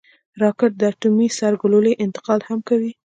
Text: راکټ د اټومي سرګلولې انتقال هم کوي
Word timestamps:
راکټ 0.41 0.71
د 0.77 0.81
اټومي 0.91 1.27
سرګلولې 1.39 1.93
انتقال 2.03 2.39
هم 2.49 2.59
کوي 2.69 2.91